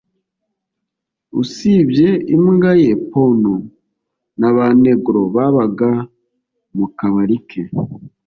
[1.41, 3.55] usibye imbwa ye ponto,
[4.39, 5.89] na ba negro babaga
[6.77, 7.61] mu kabari ke